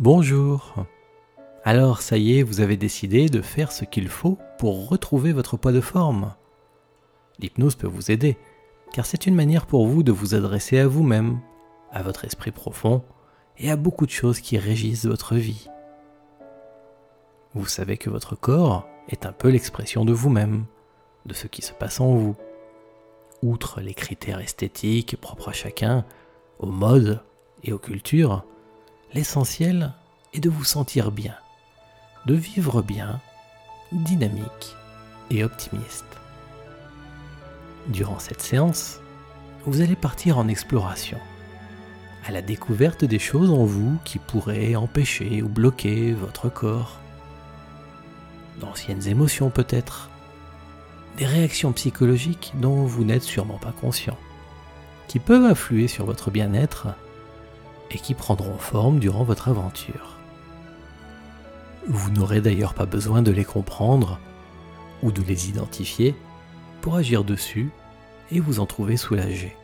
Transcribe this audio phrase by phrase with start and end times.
[0.00, 0.86] Bonjour.
[1.64, 5.56] Alors ça y est, vous avez décidé de faire ce qu'il faut pour retrouver votre
[5.56, 6.36] poids de forme.
[7.40, 8.38] L'hypnose peut vous aider,
[8.92, 11.40] car c'est une manière pour vous de vous adresser à vous-même,
[11.90, 13.02] à votre esprit profond
[13.56, 15.68] et à beaucoup de choses qui régissent votre vie.
[17.54, 20.66] Vous savez que votre corps est un peu l'expression de vous-même,
[21.26, 22.36] de ce qui se passe en vous.
[23.42, 26.04] Outre les critères esthétiques propres à chacun,
[26.60, 27.20] aux modes
[27.64, 28.44] et aux cultures,
[29.14, 29.92] l'essentiel
[30.34, 31.34] est de vous sentir bien,
[32.26, 33.20] de vivre bien,
[33.92, 34.76] dynamique
[35.30, 36.04] et optimiste.
[37.88, 39.00] Durant cette séance,
[39.64, 41.18] vous allez partir en exploration,
[42.26, 46.98] à la découverte des choses en vous qui pourraient empêcher ou bloquer votre corps.
[48.60, 50.10] D'anciennes émotions peut-être,
[51.16, 54.18] des réactions psychologiques dont vous n'êtes sûrement pas conscient,
[55.06, 56.88] qui peuvent influer sur votre bien-être
[57.90, 60.18] et qui prendront forme durant votre aventure.
[61.86, 64.18] Vous n'aurez d'ailleurs pas besoin de les comprendre
[65.02, 66.14] ou de les identifier
[66.80, 67.70] pour agir dessus
[68.30, 69.56] et vous en trouver soulagé.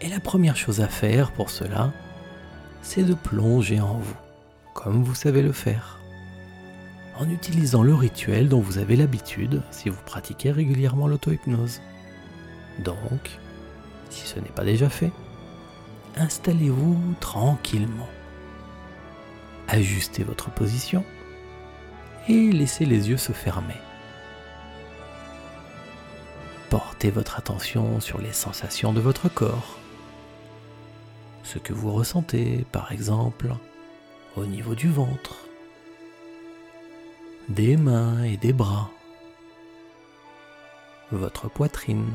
[0.00, 1.92] Et la première chose à faire pour cela,
[2.82, 4.16] c'est de plonger en vous,
[4.74, 6.00] comme vous savez le faire,
[7.18, 11.80] en utilisant le rituel dont vous avez l'habitude si vous pratiquez régulièrement l'auto-hypnose.
[12.84, 13.38] Donc,
[14.10, 15.12] si ce n'est pas déjà fait,
[16.16, 18.08] installez-vous tranquillement.
[19.68, 21.04] Ajustez votre position
[22.28, 23.76] et laissez les yeux se fermer.
[26.70, 29.78] Portez votre attention sur les sensations de votre corps.
[31.42, 33.54] Ce que vous ressentez, par exemple,
[34.36, 35.36] au niveau du ventre,
[37.48, 38.90] des mains et des bras,
[41.12, 42.10] votre poitrine,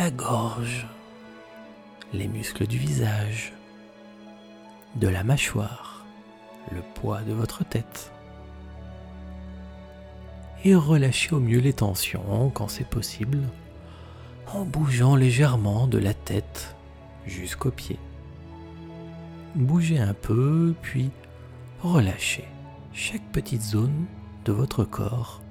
[0.00, 0.86] la gorge,
[2.14, 3.52] les muscles du visage,
[4.96, 6.06] de la mâchoire,
[6.72, 8.10] le poids de votre tête.
[10.64, 13.40] Et relâchez au mieux les tensions quand c'est possible,
[14.54, 16.74] en bougeant légèrement de la tête
[17.26, 18.00] jusqu'aux pieds.
[19.54, 21.10] Bougez un peu, puis
[21.82, 22.48] relâchez
[22.94, 24.06] chaque petite zone
[24.46, 25.42] de votre corps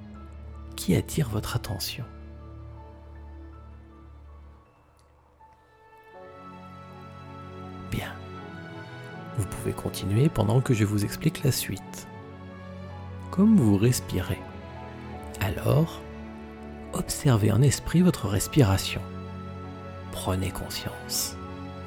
[0.74, 2.04] qui attire votre attention.
[9.40, 12.06] Vous pouvez continuer pendant que je vous explique la suite.
[13.30, 14.38] Comme vous respirez.
[15.40, 16.02] Alors,
[16.92, 19.00] observez en esprit votre respiration.
[20.12, 21.36] Prenez conscience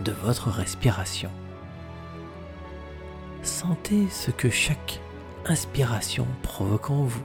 [0.04, 1.30] de votre respiration.
[3.44, 5.00] Sentez ce que chaque
[5.46, 7.24] inspiration provoque en vous,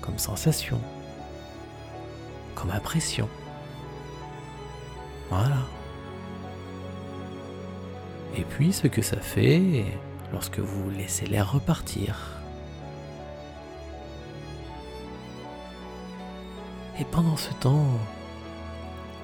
[0.00, 0.80] comme sensation,
[2.54, 3.28] comme impression.
[5.28, 5.58] Voilà
[8.36, 9.84] et puis ce que ça fait
[10.32, 12.32] lorsque vous laissez l'air repartir.
[17.00, 17.88] Et pendant ce temps,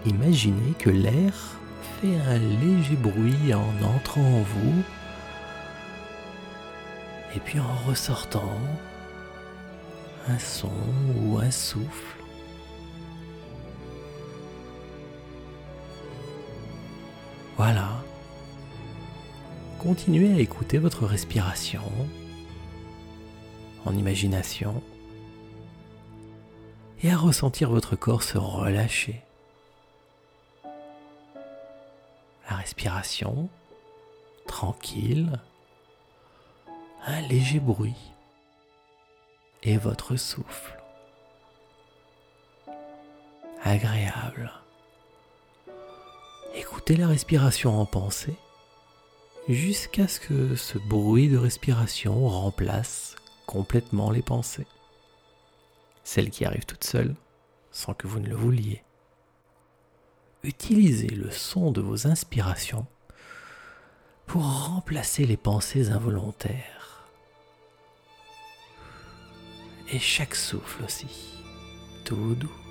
[0.06, 1.34] imaginez que l'air
[2.00, 4.82] fait un léger bruit en entrant en vous
[7.34, 8.58] et puis en ressortant
[10.28, 10.72] un son
[11.16, 12.16] ou un souffle.
[17.56, 18.01] Voilà
[19.82, 21.82] continuez à écouter votre respiration
[23.84, 24.80] en imagination
[27.02, 29.22] et à ressentir votre corps se relâcher.
[32.48, 33.48] La respiration,
[34.46, 35.40] tranquille,
[37.04, 38.12] un léger bruit
[39.64, 40.80] et votre souffle,
[43.64, 44.52] agréable.
[46.54, 48.36] Écoutez la respiration en pensée
[49.48, 53.16] jusqu'à ce que ce bruit de respiration remplace
[53.46, 54.66] complètement les pensées,
[56.04, 57.14] celles qui arrivent toutes seules,
[57.70, 58.82] sans que vous ne le vouliez.
[60.42, 62.86] Utilisez le son de vos inspirations
[64.26, 67.06] pour remplacer les pensées involontaires.
[69.92, 71.38] Et chaque souffle aussi,
[72.04, 72.61] tout doux.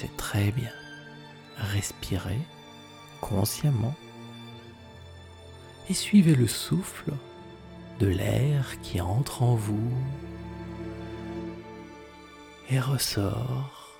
[0.00, 0.70] C'est très bien.
[1.56, 2.38] Respirez
[3.20, 3.96] consciemment
[5.90, 7.10] et suivez le souffle
[7.98, 9.92] de l'air qui entre en vous
[12.70, 13.98] et ressort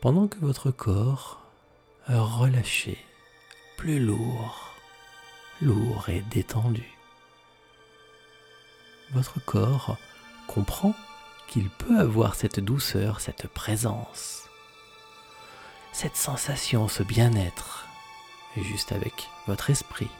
[0.00, 1.42] pendant que votre corps
[2.08, 2.96] relâché,
[3.76, 4.74] plus lourd,
[5.60, 6.88] lourd et détendu.
[9.12, 9.98] Votre corps
[10.46, 10.94] comprend
[11.46, 14.43] qu'il peut avoir cette douceur, cette présence,
[15.94, 17.86] cette sensation, ce bien-être,
[18.56, 20.10] juste avec votre esprit,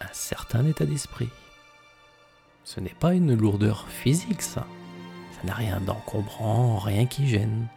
[0.00, 1.28] un certain état d'esprit.
[2.64, 4.66] Ce n'est pas une lourdeur physique, ça.
[5.32, 7.68] Ça n'a rien d'encombrant, rien qui gêne.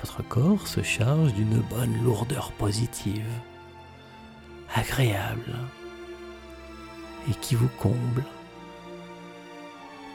[0.00, 3.30] Votre corps se charge d'une bonne lourdeur positive,
[4.74, 5.58] agréable,
[7.28, 8.24] et qui vous comble.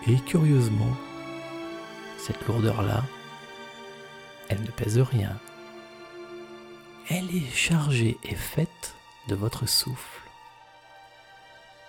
[0.07, 0.97] Et curieusement,
[2.17, 3.03] cette lourdeur-là,
[4.49, 5.37] elle ne pèse rien.
[7.09, 8.95] Elle est chargée et faite
[9.27, 10.21] de votre souffle.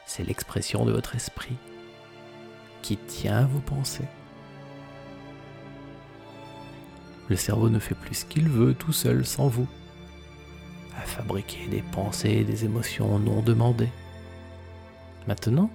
[0.07, 1.57] C'est l'expression de votre esprit
[2.83, 4.09] qui tient vos pensées.
[7.29, 9.67] Le cerveau ne fait plus ce qu'il veut tout seul sans vous,
[10.97, 13.91] à fabriquer des pensées et des émotions non demandées.
[15.27, 15.71] Maintenant,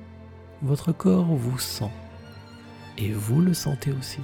[0.62, 1.92] votre corps vous sent
[2.98, 4.20] et vous le sentez aussi.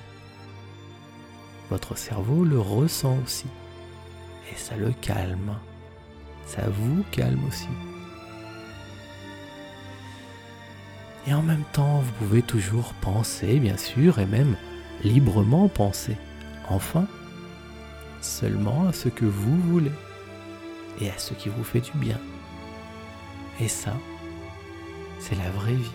[1.70, 3.48] Votre cerveau le ressent aussi
[4.52, 5.58] et ça le calme.
[6.46, 7.68] Ça vous calme aussi.
[11.28, 14.56] Et en même temps, vous pouvez toujours penser, bien sûr, et même
[15.04, 16.16] librement penser.
[16.70, 17.06] Enfin,
[18.22, 19.92] seulement à ce que vous voulez
[21.02, 22.18] et à ce qui vous fait du bien.
[23.60, 23.94] Et ça,
[25.20, 25.92] c'est la vraie vie.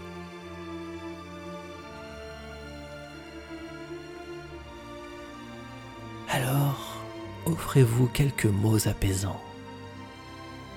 [6.35, 6.97] Alors,
[7.45, 9.41] offrez-vous quelques mots apaisants.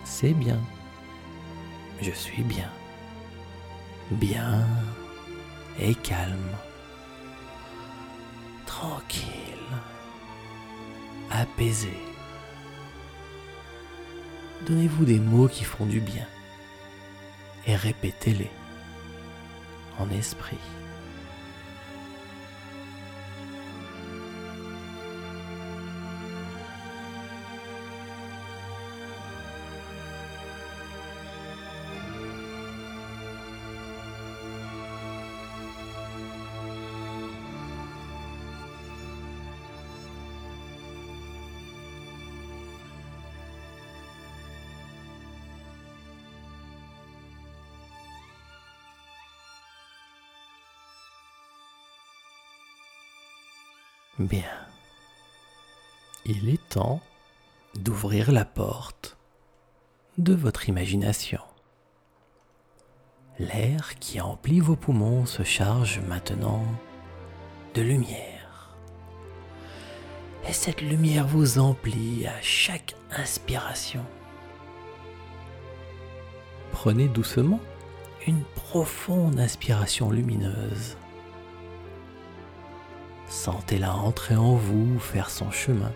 [0.04, 0.60] C'est bien.
[2.02, 2.70] Je suis bien.
[4.12, 4.68] Bien
[5.80, 6.52] et calme.
[8.66, 9.32] Tranquille.
[11.32, 11.94] Apaisé.
[14.68, 16.28] Donnez-vous des mots qui font du bien
[17.66, 18.52] et répétez-les
[20.00, 20.60] en esprit.
[54.18, 54.50] Bien.
[56.24, 57.02] Il est temps
[57.78, 59.18] d'ouvrir la porte
[60.18, 61.42] de votre imagination.
[63.40, 66.64] L'air qui emplit vos poumons se charge maintenant
[67.74, 68.74] de lumière.
[70.48, 74.06] Et cette lumière vous emplit à chaque inspiration.
[76.72, 77.60] Prenez doucement
[78.28, 80.96] une profonde inspiration lumineuse
[83.46, 85.92] Sentez-la entrer en vous, faire son chemin.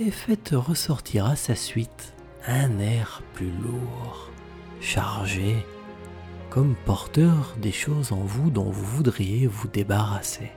[0.00, 2.14] Et faites ressortir à sa suite
[2.46, 4.30] un air plus lourd,
[4.80, 5.56] chargé,
[6.48, 10.50] comme porteur des choses en vous dont vous voudriez vous débarrasser.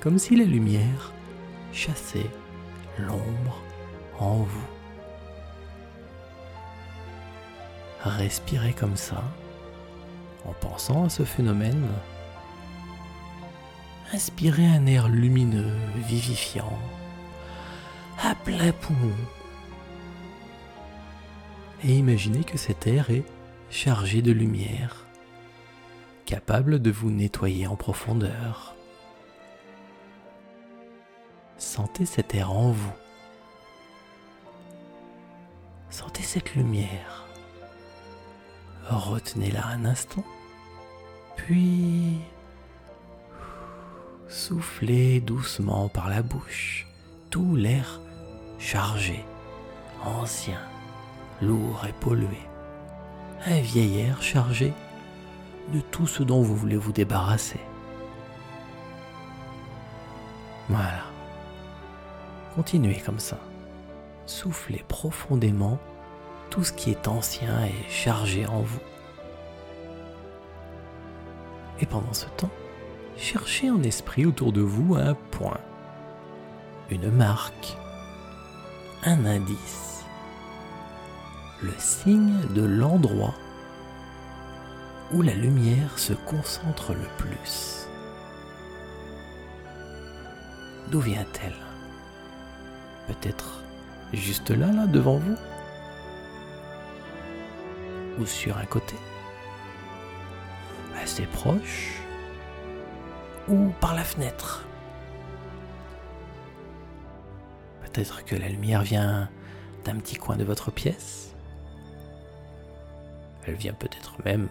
[0.00, 1.14] Comme si la lumière
[1.72, 2.30] chassait
[2.98, 3.62] l'ombre
[4.18, 4.68] en vous.
[8.02, 9.24] Respirez comme ça,
[10.44, 11.88] en pensant à ce phénomène
[14.12, 16.76] Inspirez un air lumineux, vivifiant,
[18.20, 19.14] à plein poumon.
[21.84, 23.24] Et imaginez que cet air est
[23.70, 25.06] chargé de lumière,
[26.26, 28.74] capable de vous nettoyer en profondeur.
[31.56, 32.92] Sentez cet air en vous.
[35.88, 37.26] Sentez cette lumière.
[38.88, 40.24] Retenez-la un instant,
[41.36, 42.18] puis
[44.30, 46.86] Soufflez doucement par la bouche
[47.30, 48.00] tout l'air
[48.60, 49.24] chargé,
[50.04, 50.60] ancien,
[51.42, 52.38] lourd et pollué.
[53.46, 54.72] Un vieil air chargé
[55.74, 57.58] de tout ce dont vous voulez vous débarrasser.
[60.68, 61.02] Voilà.
[62.54, 63.40] Continuez comme ça.
[64.26, 65.80] Soufflez profondément
[66.50, 68.80] tout ce qui est ancien et chargé en vous.
[71.80, 72.50] Et pendant ce temps,
[73.20, 75.60] cherchez en esprit autour de vous un point,
[76.90, 77.76] une marque,
[79.04, 80.04] un indice,
[81.62, 83.34] le signe de l'endroit
[85.12, 87.86] où la lumière se concentre le plus.
[90.90, 91.56] D'où vient-elle?
[93.06, 93.62] Peut-être
[94.12, 95.36] juste là, là, devant vous?
[98.18, 98.96] Ou sur un côté?
[101.02, 101.99] Assez proche?
[103.50, 104.64] Ou par la fenêtre.
[107.82, 109.28] Peut-être que la lumière vient
[109.84, 111.34] d'un petit coin de votre pièce.
[113.46, 114.48] Elle vient peut-être même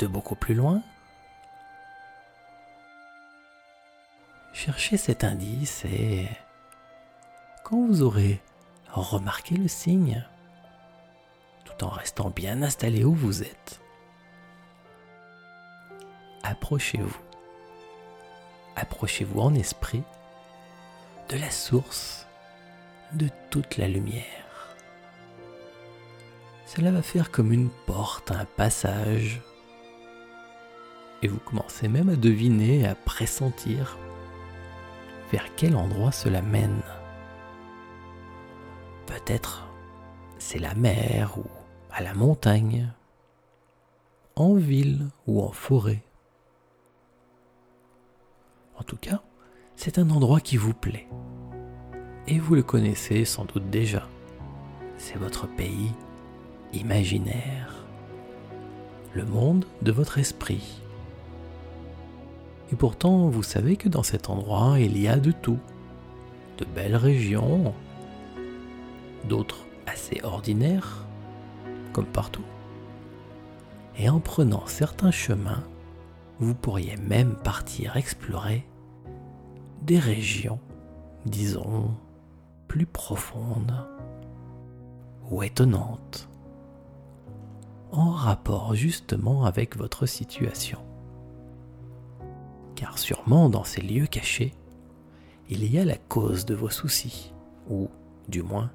[0.00, 0.82] de beaucoup plus loin.
[4.52, 6.28] Cherchez cet indice et
[7.62, 8.42] quand vous aurez
[8.88, 10.26] remarqué le signe,
[11.64, 13.80] tout en restant bien installé où vous êtes,
[16.42, 17.29] approchez-vous.
[18.76, 20.02] Approchez-vous en esprit
[21.28, 22.26] de la source
[23.12, 24.24] de toute la lumière.
[26.66, 29.40] Cela va faire comme une porte, un passage.
[31.22, 33.98] Et vous commencez même à deviner, à pressentir
[35.32, 36.82] vers quel endroit cela mène.
[39.06, 39.66] Peut-être
[40.38, 41.44] c'est la mer ou
[41.92, 42.92] à la montagne,
[44.36, 46.02] en ville ou en forêt.
[48.80, 49.20] En tout cas,
[49.76, 51.06] c'est un endroit qui vous plaît.
[52.26, 54.08] Et vous le connaissez sans doute déjà.
[54.96, 55.92] C'est votre pays
[56.72, 57.74] imaginaire,
[59.12, 60.80] le monde de votre esprit.
[62.72, 65.58] Et pourtant, vous savez que dans cet endroit, il y a de tout.
[66.56, 67.74] De belles régions,
[69.28, 71.04] d'autres assez ordinaires,
[71.92, 72.44] comme partout.
[73.98, 75.64] Et en prenant certains chemins,
[76.38, 78.64] vous pourriez même partir explorer
[79.82, 80.60] des régions,
[81.26, 81.94] disons,
[82.68, 83.86] plus profondes
[85.30, 86.28] ou étonnantes,
[87.92, 90.78] en rapport justement avec votre situation.
[92.74, 94.54] Car sûrement dans ces lieux cachés,
[95.48, 97.32] il y a la cause de vos soucis,
[97.68, 97.88] ou
[98.28, 98.70] du moins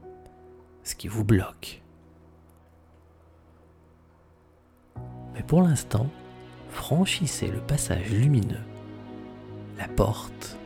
[0.83, 1.81] ce qui vous bloque.
[5.33, 6.07] Mais pour l'instant,
[6.69, 8.63] franchissez le passage lumineux,
[9.77, 10.57] la porte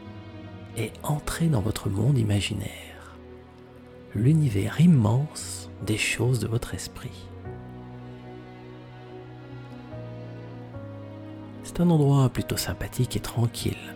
[0.77, 3.15] et entrez dans votre monde imaginaire,
[4.15, 7.27] l'univers immense des choses de votre esprit.
[11.63, 13.95] C'est un endroit plutôt sympathique et tranquille,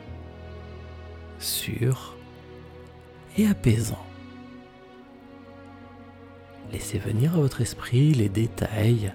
[1.39, 2.15] sûr
[3.37, 4.05] et apaisant.
[6.71, 9.13] Laissez venir à votre esprit les détails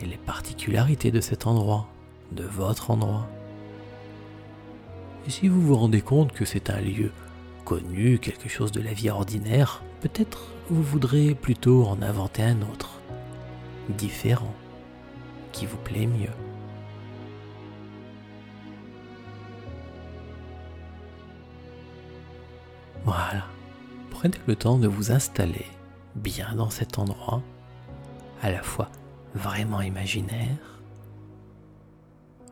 [0.00, 1.86] et les particularités de cet endroit,
[2.32, 3.28] de votre endroit.
[5.26, 7.10] Et si vous vous rendez compte que c'est un lieu
[7.64, 13.00] connu, quelque chose de la vie ordinaire, peut-être vous voudrez plutôt en inventer un autre,
[13.88, 14.54] différent,
[15.52, 16.32] qui vous plaît mieux.
[23.04, 23.44] Voilà,
[24.10, 25.66] prenez le temps de vous installer
[26.16, 27.42] bien dans cet endroit,
[28.42, 28.88] à la fois
[29.34, 30.80] vraiment imaginaire,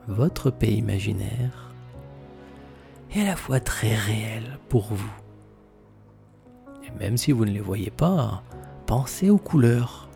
[0.08, 1.71] votre pays imaginaire,
[3.14, 5.12] et à la fois très réel pour vous.
[6.84, 8.42] Et même si vous ne les voyez pas,
[8.86, 10.08] pensez aux couleurs,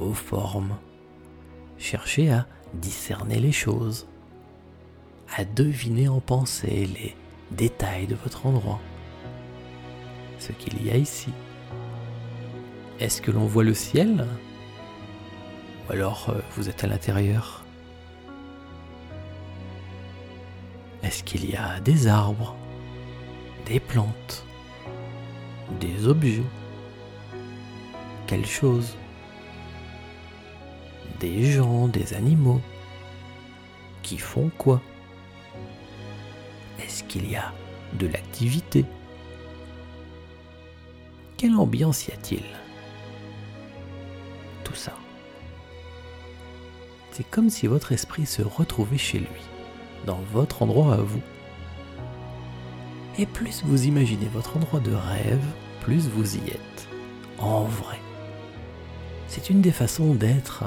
[0.00, 0.76] aux formes.
[1.78, 4.08] Cherchez à discerner les choses,
[5.36, 7.16] à deviner en pensée les
[7.50, 8.80] détails de votre endroit,
[10.38, 11.30] ce qu'il y a ici.
[13.00, 14.26] Est-ce que l'on voit le ciel?
[15.88, 17.63] Ou alors euh, vous êtes à l'intérieur?
[21.14, 22.56] Est-ce qu'il y a des arbres,
[23.66, 24.44] des plantes,
[25.78, 26.42] des objets
[28.26, 28.96] Quelle chose
[31.20, 32.60] Des gens, des animaux
[34.02, 34.82] Qui font quoi?
[36.80, 37.52] Est-ce qu'il y a
[37.92, 38.84] de l'activité?
[41.36, 42.42] Quelle ambiance y a-t-il?
[44.74, 44.96] Ça.
[47.12, 49.53] C'est comme si votre esprit se retrouvait chez lui,
[50.06, 51.22] dans votre endroit à vous.
[53.18, 55.44] Et plus vous imaginez votre endroit de rêve,
[55.80, 56.88] plus vous y êtes,
[57.38, 57.98] en vrai.
[59.28, 60.64] C'est une des façons d'être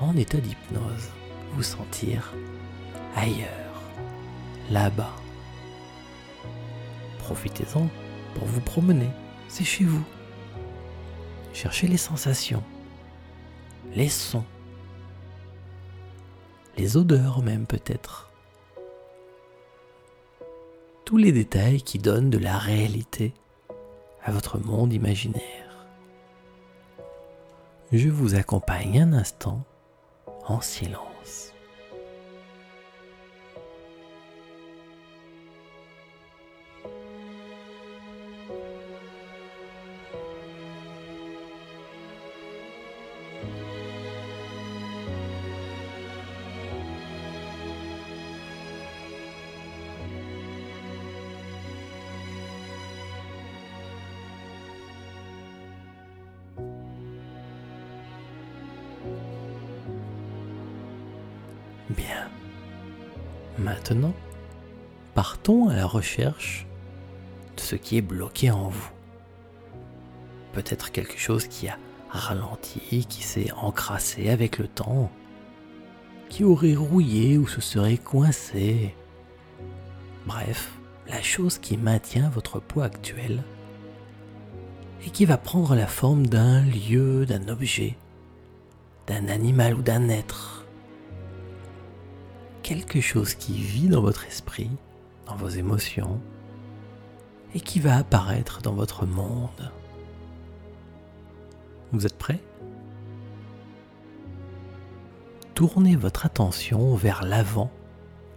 [0.00, 1.08] en état d'hypnose,
[1.54, 2.32] vous sentir
[3.16, 3.82] ailleurs,
[4.70, 5.14] là-bas.
[7.18, 7.88] Profitez-en
[8.34, 9.10] pour vous promener,
[9.48, 10.04] c'est chez vous.
[11.52, 12.62] Cherchez les sensations,
[13.94, 14.44] les sons,
[16.76, 18.27] les odeurs même peut-être.
[21.16, 23.32] Les détails qui donnent de la réalité
[24.22, 25.86] à votre monde imaginaire.
[27.90, 29.64] Je vous accompagne un instant
[30.46, 31.54] en silence.
[65.86, 66.66] Recherche
[67.56, 68.90] de ce qui est bloqué en vous.
[70.52, 71.78] Peut-être quelque chose qui a
[72.10, 75.10] ralenti, qui s'est encrassé avec le temps,
[76.28, 78.94] qui aurait rouillé ou se serait coincé.
[80.26, 80.72] Bref,
[81.08, 83.42] la chose qui maintient votre poids actuel
[85.06, 87.96] et qui va prendre la forme d'un lieu, d'un objet,
[89.06, 90.66] d'un animal ou d'un être.
[92.62, 94.70] Quelque chose qui vit dans votre esprit,
[95.28, 96.20] dans vos émotions,
[97.54, 99.72] et qui va apparaître dans votre monde.
[101.92, 102.42] Vous êtes prêts?
[105.54, 107.70] Tournez votre attention vers l'avant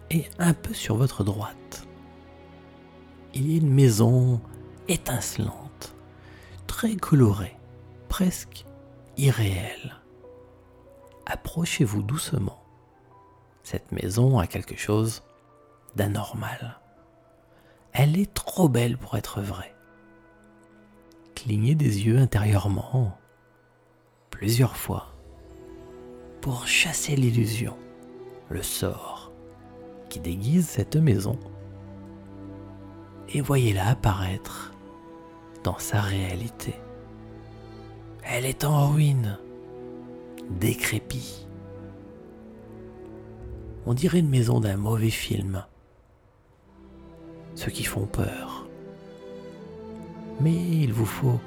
[0.10, 1.88] et un peu sur votre droite.
[3.34, 4.42] Il y a une maison
[4.88, 5.96] étincelante,
[6.68, 7.58] très colorée,
[8.10, 8.66] presque
[9.18, 9.96] irréelle.
[11.26, 12.62] Approchez-vous doucement.
[13.64, 15.22] Cette maison a quelque chose
[15.96, 16.81] d'anormal.
[17.94, 19.76] Elle est trop belle pour être vraie.
[21.36, 23.18] Clignez des yeux intérieurement
[24.30, 25.08] plusieurs fois
[26.42, 27.78] pour chasser l'illusion,
[28.50, 29.32] le sort
[30.10, 31.38] qui déguise cette maison
[33.30, 34.74] et voyez-la apparaître
[35.64, 36.76] dans sa réalité.
[38.24, 39.38] Elle est en ruine,
[40.50, 41.48] décrépie.
[43.86, 45.66] On dirait une maison d'un mauvais film.
[47.56, 48.66] Ceux qui font peur.
[50.40, 51.40] Mais il vous faut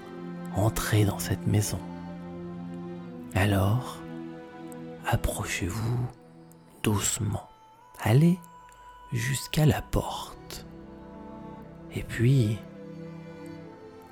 [0.56, 1.80] entrer dans cette maison.
[3.34, 3.98] Alors,
[5.06, 5.98] approchez-vous
[6.82, 7.48] doucement.
[8.00, 8.38] Allez
[9.12, 10.66] jusqu'à la porte.
[11.94, 12.58] Et puis,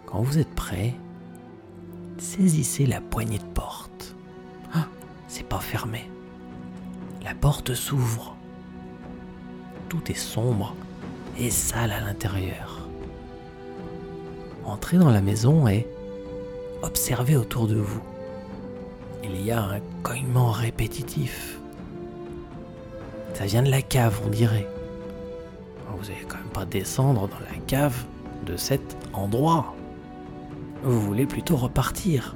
[0.06, 0.94] quand vous êtes prêt,
[2.18, 4.16] saisissez la poignée de porte.
[4.74, 4.86] Ah,
[5.28, 6.10] c'est pas fermé.
[7.22, 8.36] La porte s'ouvre.
[9.88, 10.74] Tout est sombre
[11.38, 12.88] et sale à l'intérieur.
[14.64, 15.86] Entrez dans la maison et
[16.82, 18.02] observez autour de vous
[19.24, 21.58] il y a un cognement répétitif.
[23.34, 24.68] Ça vient de la cave, on dirait.
[25.88, 28.04] Vous n'allez quand même pas descendre dans la cave
[28.46, 29.74] de cet endroit.
[30.82, 32.34] Vous voulez plutôt repartir.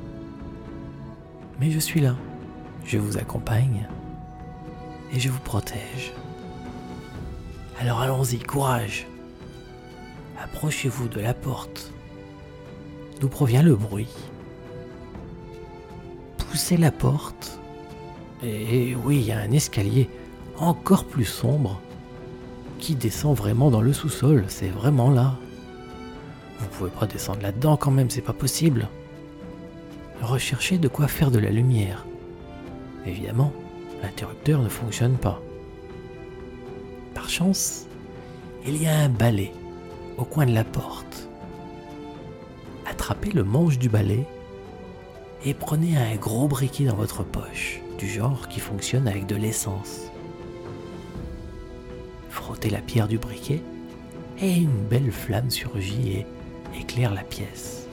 [1.60, 2.14] Mais je suis là.
[2.84, 3.88] Je vous accompagne.
[5.12, 6.12] Et je vous protège.
[7.78, 9.06] Alors allons-y, courage.
[10.42, 11.92] Approchez-vous de la porte.
[13.20, 14.08] D'où provient le bruit?
[16.38, 17.58] Poussez la porte.
[18.42, 20.08] Et oui, il y a un escalier
[20.56, 21.80] encore plus sombre
[22.78, 24.44] qui descend vraiment dans le sous-sol.
[24.48, 25.36] C'est vraiment là.
[26.58, 28.88] Vous pouvez pas descendre là-dedans quand même, c'est pas possible.
[30.22, 32.06] Recherchez de quoi faire de la lumière.
[33.04, 33.52] Évidemment,
[34.02, 35.42] l'interrupteur ne fonctionne pas.
[37.16, 37.86] Par chance,
[38.66, 39.50] il y a un balai
[40.18, 41.30] au coin de la porte.
[42.84, 44.26] Attrapez le manche du balai
[45.42, 50.10] et prenez un gros briquet dans votre poche, du genre qui fonctionne avec de l'essence.
[52.28, 53.62] Frottez la pierre du briquet
[54.38, 56.26] et une belle flamme surgit et
[56.78, 57.88] éclaire la pièce.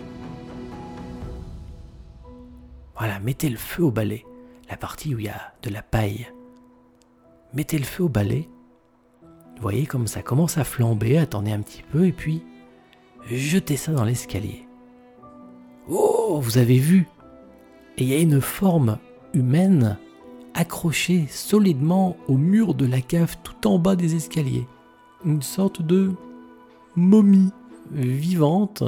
[2.98, 4.26] Voilà, mettez le feu au balai,
[4.70, 6.28] la partie où il y a de la paille.
[7.54, 8.50] Mettez le feu au balai.
[9.62, 12.44] Voyez comme ça commence à flamber, attendez un petit peu et puis
[13.30, 14.68] jetez ça dans l'escalier.
[15.88, 17.08] Oh, vous avez vu?
[17.98, 18.98] Et il y a une forme
[19.34, 19.98] humaine
[20.54, 24.68] accrochée solidement au mur de la cave tout en bas des escaliers.
[25.26, 26.12] Une sorte de
[26.96, 27.52] momie
[27.92, 28.84] vivante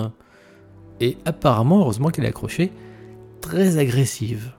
[0.99, 2.71] et apparemment, heureusement qu'elle est accrochée,
[3.41, 4.53] très agressive.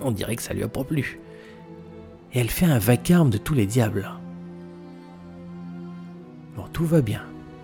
[0.00, 1.20] On dirait que ça lui a pas plu.
[2.32, 4.10] Et elle fait un vacarme de tous les diables.
[6.76, 7.22] Tout va bien.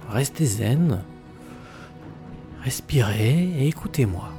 [0.09, 1.03] Restez zen,
[2.62, 4.31] respirez et écoutez-moi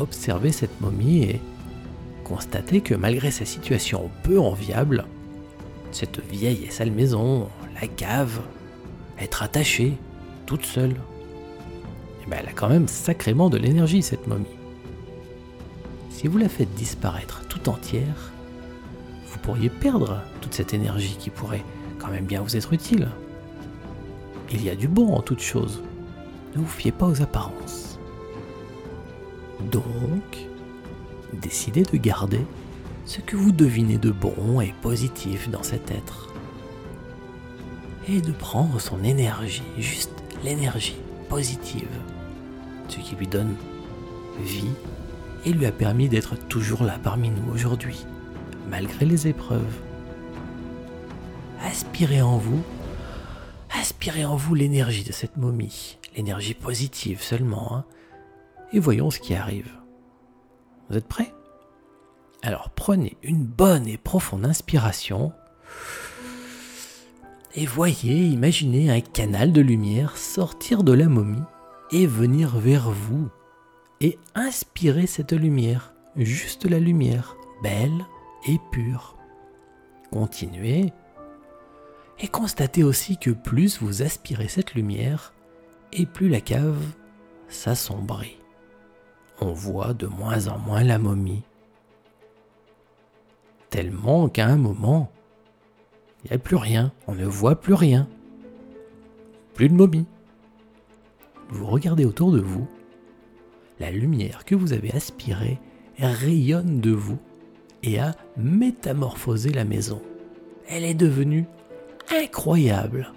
[0.00, 1.40] observer cette momie et
[2.24, 5.04] constater que malgré sa situation peu enviable,
[5.92, 7.48] cette vieille et sale maison,
[7.80, 8.40] la cave,
[9.16, 9.92] être attachée,
[10.46, 10.96] toute seule,
[12.24, 14.56] eh ben elle a quand même sacrément de l'énergie cette momie.
[16.10, 18.32] Si vous la faites disparaître tout entière,
[19.28, 21.62] vous pourriez perdre toute cette énergie qui pourrait
[22.00, 23.06] quand même bien vous être utile.
[24.52, 25.82] Il y a du bon en toute chose.
[26.54, 27.98] Ne vous fiez pas aux apparences.
[29.72, 30.48] Donc,
[31.32, 32.40] décidez de garder
[33.04, 36.32] ce que vous devinez de bon et positif dans cet être.
[38.08, 40.12] Et de prendre son énergie, juste
[40.44, 40.96] l'énergie
[41.28, 41.88] positive,
[42.88, 43.54] ce qui lui donne
[44.44, 44.70] vie
[45.44, 48.04] et lui a permis d'être toujours là parmi nous aujourd'hui,
[48.68, 49.80] malgré les épreuves.
[51.64, 52.62] Aspirez en vous,
[53.86, 57.84] aspirez en vous l'énergie de cette momie, l'énergie positive seulement, hein,
[58.72, 59.70] et voyons ce qui arrive.
[60.90, 61.32] Vous êtes prêts?
[62.42, 65.32] Alors prenez une bonne et profonde inspiration
[67.54, 71.38] et voyez, imaginez un canal de lumière sortir de la momie
[71.92, 73.28] et venir vers vous.
[74.00, 78.04] Et inspirer cette lumière, juste la lumière, belle
[78.48, 79.16] et pure.
[80.10, 80.92] Continuez.
[82.18, 85.34] Et constatez aussi que plus vous aspirez cette lumière,
[85.92, 86.82] et plus la cave
[87.48, 88.38] s'assombrit.
[89.40, 91.42] On voit de moins en moins la momie.
[93.68, 95.10] Tellement qu'à un moment,
[96.24, 98.08] il n'y a plus rien, on ne voit plus rien.
[99.54, 100.06] Plus de momie.
[101.50, 102.66] Vous regardez autour de vous,
[103.78, 105.58] la lumière que vous avez aspirée
[105.98, 107.18] rayonne de vous
[107.82, 110.00] et a métamorphosé la maison.
[110.68, 111.46] Elle est devenue
[112.10, 113.12] incroyable,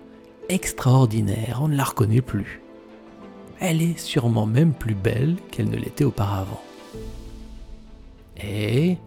[0.50, 2.62] extraordinaire, on ne la reconnaît plus.
[3.60, 6.62] Elle est sûrement même plus belle qu'elle ne l'était auparavant.
[8.38, 8.98] Et...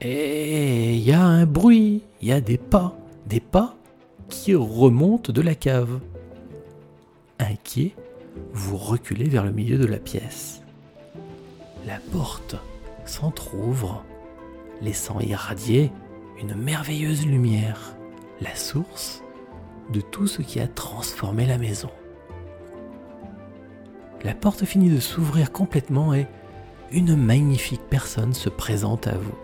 [0.00, 0.94] Et...
[0.94, 2.96] Il y a un bruit, il y a des pas
[3.26, 3.76] des pas
[4.28, 6.00] qui remontent de la cave.
[7.38, 7.94] Inquiet,
[8.52, 10.62] vous reculez vers le milieu de la pièce.
[11.86, 12.56] La porte
[13.04, 14.04] s'entr'ouvre,
[14.80, 15.90] laissant irradier
[16.40, 17.96] une merveilleuse lumière,
[18.40, 19.22] la source
[19.90, 21.90] de tout ce qui a transformé la maison.
[24.22, 26.26] La porte finit de s'ouvrir complètement et
[26.90, 29.34] une magnifique personne se présente à vous.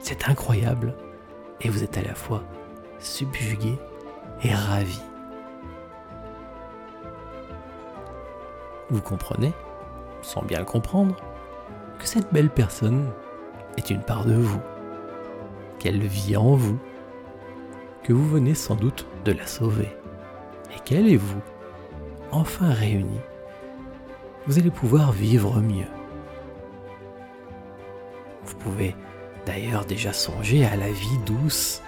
[0.00, 0.94] C'est incroyable
[1.60, 2.44] et vous êtes à la fois
[2.98, 3.78] subjugué
[4.42, 5.00] et ravi.
[8.90, 9.52] Vous comprenez,
[10.22, 11.16] sans bien le comprendre,
[11.98, 13.10] que cette belle personne
[13.76, 14.60] est une part de vous,
[15.78, 16.78] qu'elle vit en vous,
[18.12, 19.88] vous venez sans doute de la sauver,
[20.74, 21.42] et qu'elle et vous,
[22.32, 23.20] enfin réunis,
[24.46, 25.88] vous allez pouvoir vivre mieux.
[28.44, 28.94] Vous pouvez
[29.44, 31.82] d'ailleurs déjà songer à la vie douce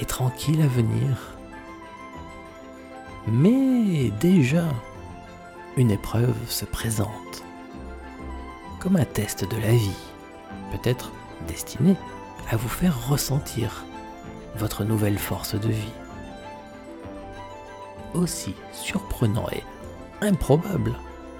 [0.00, 1.36] et tranquille à venir.
[3.28, 4.64] Mais déjà,
[5.76, 7.44] une épreuve se présente,
[8.80, 10.06] comme un test de la vie,
[10.72, 11.12] peut-être
[11.46, 11.96] destiné
[12.50, 13.84] à vous faire ressentir
[14.56, 15.92] votre nouvelle force de vie.
[18.14, 19.62] Aussi surprenant et
[20.20, 20.94] improbable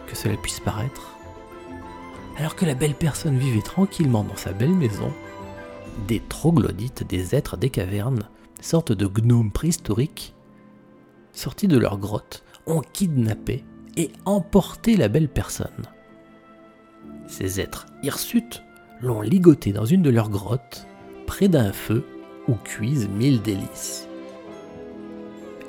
[0.07, 1.17] que cela puisse paraître,
[2.37, 5.13] alors que la belle personne vivait tranquillement dans sa belle maison,
[6.07, 8.29] des troglodytes, des êtres des cavernes,
[8.61, 10.35] sortes de gnomes préhistoriques,
[11.33, 13.65] sortis de leur grotte, ont kidnappé
[13.97, 15.87] et emporté la belle personne.
[17.27, 18.63] Ces êtres hirsutes
[19.01, 20.87] l'ont ligoté dans une de leurs grottes,
[21.27, 22.05] près d'un feu
[22.51, 24.09] où cuisent mille délices.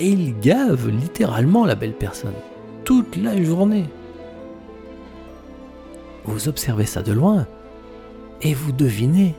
[0.00, 2.34] Et ils gavent littéralement la belle personne,
[2.84, 3.86] toute la journée.
[6.24, 7.46] Vous observez ça de loin,
[8.42, 9.34] et vous devinez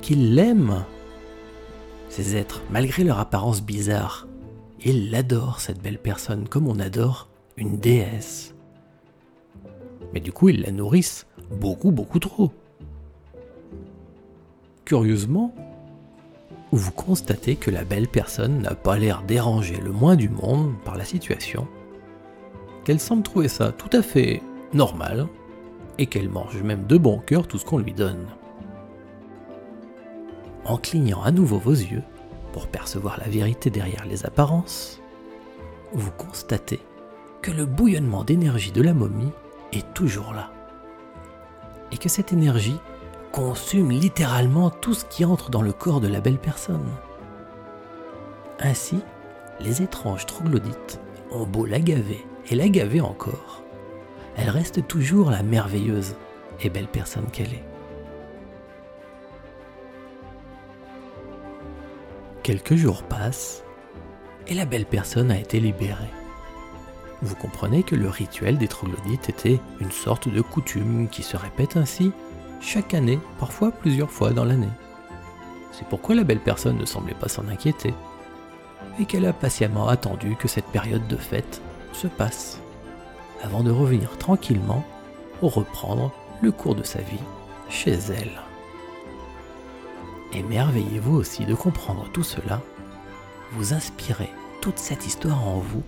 [0.00, 0.84] qu'ils l'aiment
[2.08, 4.26] ces êtres, malgré leur apparence bizarre.
[4.84, 8.54] Ils l'adorent, cette belle personne, comme on adore une déesse.
[10.12, 12.52] Mais du coup, ils la nourrissent beaucoup, beaucoup trop.
[14.84, 15.54] Curieusement,
[16.72, 20.96] vous constatez que la belle personne n'a pas l'air dérangée le moins du monde par
[20.96, 21.68] la situation,
[22.84, 25.28] qu'elle semble trouver ça tout à fait normal,
[25.98, 28.26] et qu'elle mange même de bon cœur tout ce qu'on lui donne
[30.64, 32.02] en clignant à nouveau vos yeux
[32.52, 35.00] pour percevoir la vérité derrière les apparences,
[35.92, 36.80] vous constatez
[37.40, 39.32] que le bouillonnement d'énergie de la momie
[39.72, 40.52] est toujours là.
[41.90, 42.78] Et que cette énergie
[43.32, 46.86] consume littéralement tout ce qui entre dans le corps de la belle personne.
[48.60, 49.00] Ainsi,
[49.58, 53.62] les étranges troglodytes ont beau la gaver et la gaver encore,
[54.36, 56.14] elle reste toujours la merveilleuse
[56.60, 57.64] et belle personne qu'elle est.
[62.42, 63.62] Quelques jours passent
[64.46, 66.10] et la belle personne a été libérée.
[67.20, 71.76] Vous comprenez que le rituel des troglodytes était une sorte de coutume qui se répète
[71.76, 72.12] ainsi
[72.62, 74.70] chaque année, parfois plusieurs fois dans l'année.
[75.72, 77.92] C'est pourquoi la belle personne ne semblait pas s'en inquiéter,
[78.98, 81.60] et qu'elle a patiemment attendu que cette période de fête
[81.92, 82.60] se passe,
[83.42, 84.84] avant de revenir tranquillement
[85.40, 87.20] pour reprendre le cours de sa vie
[87.68, 88.40] chez elle.
[90.32, 92.62] Émerveillez-vous aussi de comprendre tout cela,
[93.52, 95.82] vous inspirez toute cette histoire en vous,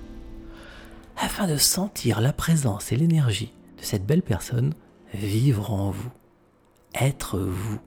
[1.16, 4.74] afin de sentir la présence et l'énergie de cette belle personne
[5.14, 6.10] vivre en vous,
[6.94, 7.78] être vous.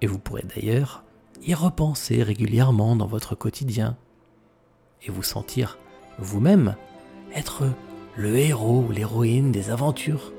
[0.00, 1.04] Et vous pourrez d'ailleurs
[1.42, 3.96] y repenser régulièrement dans votre quotidien
[5.02, 5.78] et vous sentir
[6.18, 6.76] vous-même
[7.34, 7.64] être
[8.16, 10.32] le héros ou l'héroïne des aventures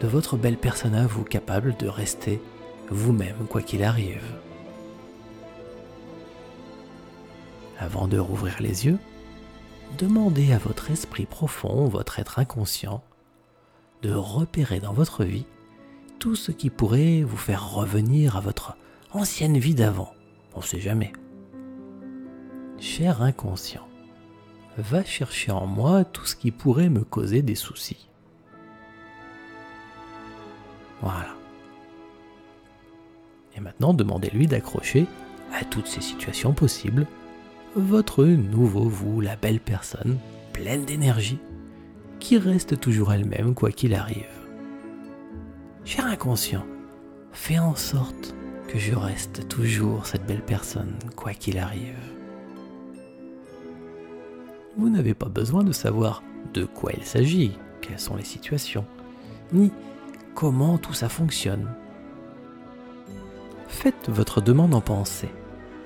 [0.00, 2.40] de votre belle personne à vous capable de rester
[2.90, 4.24] vous-même quoi qu'il arrive.
[7.78, 8.98] Avant de rouvrir les yeux,
[9.98, 13.02] demandez à votre esprit profond, votre être inconscient,
[14.02, 15.46] de repérer dans votre vie
[16.18, 18.76] tout ce qui pourrait vous faire revenir à votre
[19.12, 20.12] ancienne vie d'avant.
[20.54, 21.12] On ne sait jamais.
[22.78, 23.86] Cher inconscient,
[24.78, 28.08] va chercher en moi tout ce qui pourrait me causer des soucis.
[31.02, 31.34] Voilà.
[33.56, 35.06] Et maintenant, demandez-lui d'accrocher
[35.52, 37.06] à toutes ces situations possibles
[37.74, 40.18] votre nouveau vous, la belle personne,
[40.52, 41.38] pleine d'énergie,
[42.20, 44.35] qui reste toujours elle-même quoi qu'il arrive.
[45.86, 46.66] Cher inconscient,
[47.30, 48.34] fais en sorte
[48.66, 51.94] que je reste toujours cette belle personne quoi qu'il arrive.
[54.76, 58.84] Vous n'avez pas besoin de savoir de quoi il s'agit, quelles sont les situations,
[59.52, 59.70] ni
[60.34, 61.72] comment tout ça fonctionne.
[63.68, 65.30] Faites votre demande en pensée.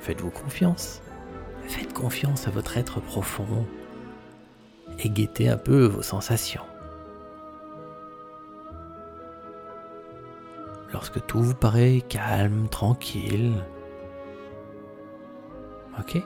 [0.01, 1.03] Faites-vous confiance.
[1.67, 3.67] Faites confiance à votre être profond
[4.99, 6.70] et guettez un peu vos sensations.
[11.01, 13.55] Lorsque tout vous paraît calme, tranquille,
[15.99, 16.23] ok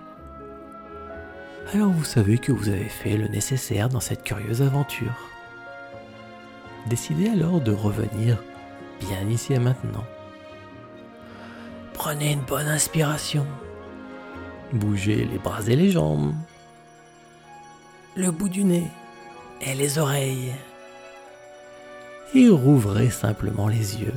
[1.73, 5.31] Alors vous savez que vous avez fait le nécessaire dans cette curieuse aventure.
[6.89, 8.43] Décidez alors de revenir
[8.99, 10.05] bien ici et maintenant.
[11.93, 13.47] Prenez une bonne inspiration.
[14.73, 16.35] Bougez les bras et les jambes.
[18.17, 18.91] Le bout du nez
[19.61, 20.53] et les oreilles.
[22.35, 24.15] Et rouvrez simplement les yeux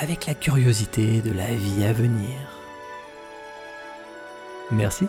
[0.00, 2.34] avec la curiosité de la vie à venir.
[4.70, 5.06] Merci